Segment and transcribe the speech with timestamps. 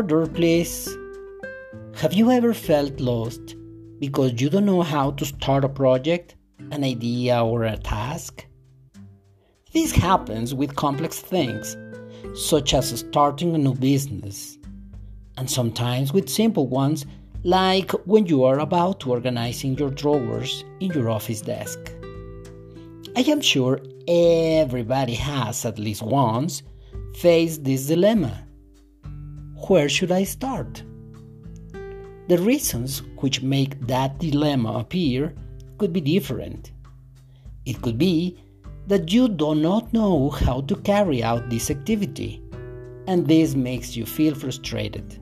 [0.00, 0.88] Order, please.
[1.96, 3.54] Have you ever felt lost
[3.98, 6.36] because you don't know how to start a project,
[6.70, 8.46] an idea, or a task?
[9.74, 11.76] This happens with complex things,
[12.34, 14.56] such as starting a new business,
[15.36, 17.04] and sometimes with simple ones,
[17.44, 21.78] like when you are about to organizing your drawers in your office desk.
[23.14, 26.62] I am sure everybody has at least once
[27.16, 28.46] faced this dilemma.
[29.70, 30.82] Where should I start?
[32.26, 35.32] The reasons which make that dilemma appear
[35.78, 36.72] could be different.
[37.64, 38.36] It could be
[38.88, 42.42] that you do not know how to carry out this activity,
[43.06, 45.20] and this makes you feel frustrated.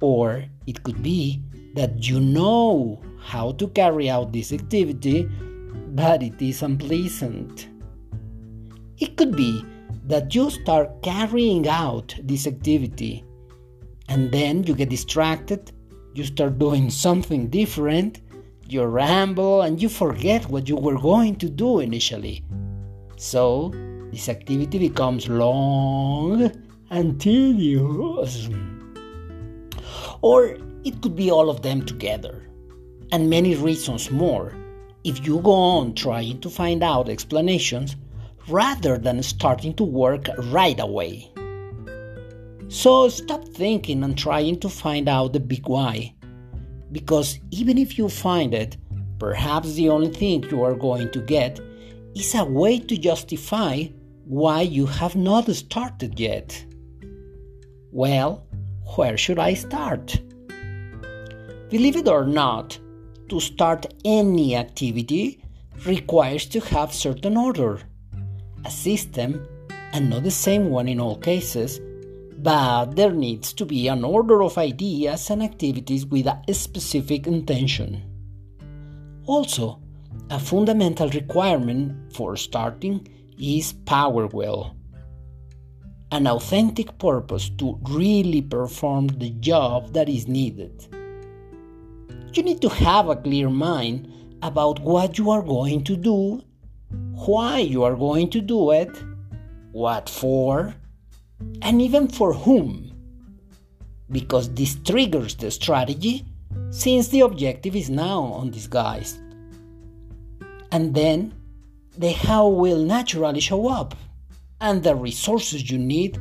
[0.00, 1.42] Or it could be
[1.74, 5.28] that you know how to carry out this activity,
[5.96, 7.70] but it is unpleasant.
[8.98, 9.64] It could be
[10.06, 13.24] that you start carrying out this activity
[14.08, 15.72] and then you get distracted,
[16.14, 18.20] you start doing something different,
[18.68, 22.44] you ramble, and you forget what you were going to do initially.
[23.16, 23.72] So,
[24.12, 26.52] this activity becomes long
[26.90, 28.48] and tedious.
[30.22, 32.48] Or it could be all of them together,
[33.10, 34.56] and many reasons more
[35.04, 37.94] if you go on trying to find out explanations
[38.48, 41.30] rather than starting to work right away.
[42.68, 46.14] So stop thinking and trying to find out the big why.
[46.92, 48.76] Because even if you find it,
[49.18, 51.60] perhaps the only thing you are going to get
[52.14, 53.84] is a way to justify
[54.24, 56.64] why you have not started yet.
[57.92, 58.46] Well,
[58.96, 60.20] where should I start?
[61.70, 62.78] Believe it or not,
[63.28, 65.42] to start any activity
[65.84, 67.80] requires to have certain order,
[68.64, 69.46] a system,
[69.92, 71.80] and not the same one in all cases
[72.38, 78.02] but there needs to be an order of ideas and activities with a specific intention.
[79.26, 79.80] Also,
[80.30, 83.06] a fundamental requirement for starting
[83.40, 84.74] is power will,
[86.12, 90.86] an authentic purpose to really perform the job that is needed.
[92.32, 96.42] You need to have a clear mind about what you are going to do,
[97.24, 98.90] why you are going to do it,
[99.72, 100.74] what for,
[101.62, 102.92] and even for whom.
[104.10, 106.24] Because this triggers the strategy
[106.70, 109.18] since the objective is now on undisguised.
[110.70, 111.32] And then
[111.96, 113.96] the how will naturally show up,
[114.60, 116.18] and the resources you need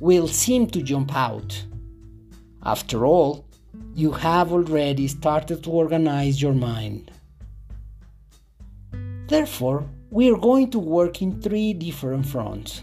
[0.00, 1.64] will seem to jump out.
[2.62, 3.46] After all,
[3.94, 7.10] you have already started to organize your mind.
[9.28, 12.82] Therefore, we are going to work in three different fronts.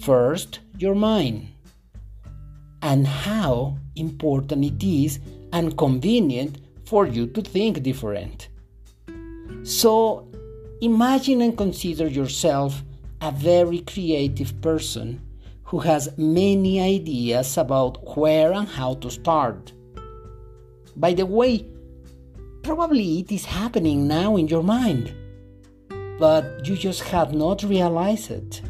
[0.00, 1.48] First, your mind,
[2.82, 5.18] and how important it is
[5.52, 8.46] and convenient for you to think different.
[9.64, 10.30] So,
[10.80, 12.80] imagine and consider yourself
[13.20, 15.20] a very creative person
[15.64, 19.72] who has many ideas about where and how to start.
[20.94, 21.66] By the way,
[22.62, 25.12] probably it is happening now in your mind,
[26.20, 28.62] but you just have not realized it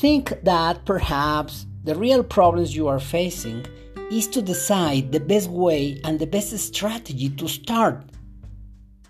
[0.00, 3.66] think that perhaps the real problems you are facing
[4.10, 8.02] is to decide the best way and the best strategy to start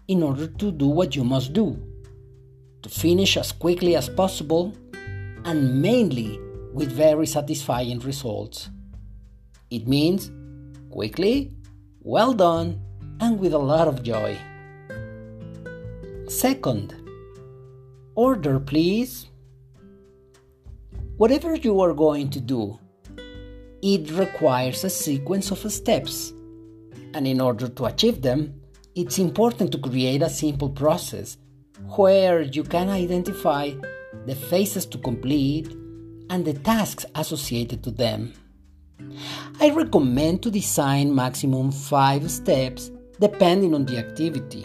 [0.08, 1.80] in order to do what you must do,
[2.82, 4.74] to finish as quickly as possible,
[5.44, 6.40] and mainly
[6.74, 8.68] with very satisfying results.
[9.70, 10.32] It means
[10.90, 11.52] quickly,
[12.00, 12.80] well done,
[13.20, 14.36] and with a lot of joy.
[16.30, 16.94] Second,
[18.14, 19.26] order please.
[21.16, 22.78] Whatever you are going to do,
[23.82, 26.32] it requires a sequence of steps.
[27.14, 28.62] And in order to achieve them,
[28.94, 31.36] it's important to create a simple process
[31.96, 33.72] where you can identify
[34.24, 35.66] the phases to complete
[36.30, 38.32] and the tasks associated to them.
[39.60, 44.64] I recommend to design maximum 5 steps depending on the activity.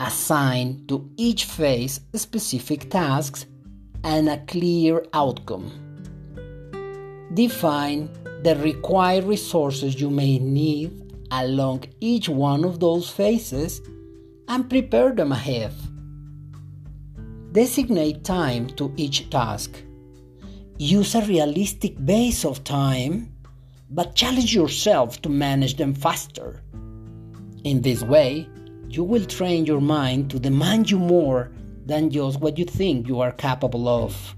[0.00, 3.44] Assign to each phase specific tasks
[4.02, 5.70] and a clear outcome.
[7.34, 8.08] Define
[8.42, 13.82] the required resources you may need along each one of those phases
[14.48, 15.72] and prepare them ahead.
[17.52, 19.82] Designate time to each task.
[20.78, 23.30] Use a realistic base of time,
[23.90, 26.62] but challenge yourself to manage them faster.
[27.64, 28.48] In this way,
[28.90, 31.52] you will train your mind to demand you more
[31.86, 34.34] than just what you think you are capable of.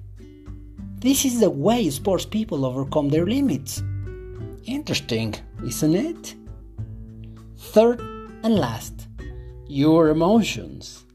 [0.96, 3.82] This is the way sports people overcome their limits.
[4.64, 5.34] Interesting,
[5.64, 6.34] isn't it?
[7.56, 8.00] Third
[8.44, 9.08] and last,
[9.68, 11.06] your emotions.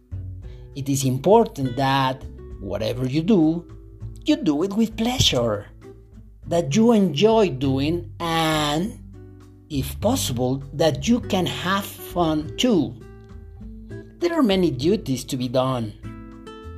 [0.75, 2.24] It is important that
[2.60, 3.68] whatever you do,
[4.25, 5.68] you do it with pleasure,
[6.48, 9.00] that you enjoy doing, and,
[9.69, 12.95] if possible, that you can have fun too.
[14.19, 15.94] There are many duties to be done.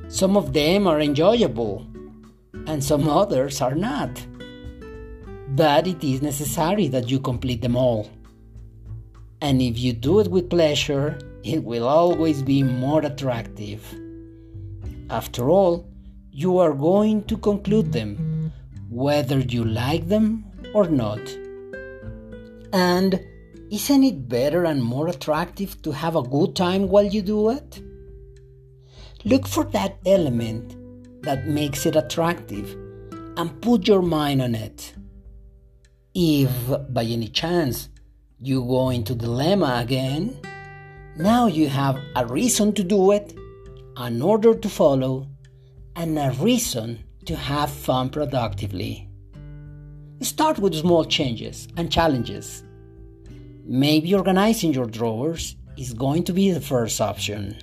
[0.08, 1.86] Some of them are enjoyable,
[2.66, 4.10] and some others are not.
[5.48, 8.10] But it is necessary that you complete them all.
[9.40, 13.82] And if you do it with pleasure, it will always be more attractive.
[15.08, 15.88] After all,
[16.30, 18.52] you are going to conclude them,
[18.90, 20.44] whether you like them
[20.74, 21.20] or not.
[22.74, 23.18] And
[23.70, 27.80] isn't it better and more attractive to have a good time while you do it?
[29.24, 32.72] Look for that element that makes it attractive
[33.36, 34.94] and put your mind on it.
[36.14, 36.50] If
[36.92, 37.88] by any chance
[38.40, 40.36] you go into dilemma again,
[41.16, 43.34] now you have a reason to do it,
[43.96, 45.28] an order to follow,
[45.94, 49.08] and a reason to have fun productively.
[50.22, 52.64] Start with small changes and challenges
[53.64, 57.56] Maybe organizing your drawers is going to be the first option.